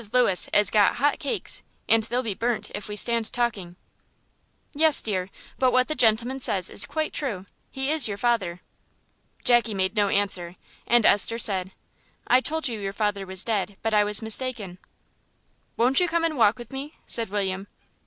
[0.13, 3.75] Lewis 'as got hot cakes, and they'll be burnt if we stand talking."
[4.73, 8.61] "Yes, dear, but what the gentleman says is quite true; he is your father."
[9.43, 10.55] Jackie made no answer,
[10.87, 11.69] and Esther said,
[12.25, 14.79] "I told you your father was dead, but I was mistaken."
[15.77, 17.67] "Won't you come and walk with me?" said William.